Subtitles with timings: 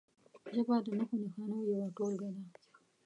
[0.53, 2.43] ژبه د نښو نښانو یوه ټولګه ده.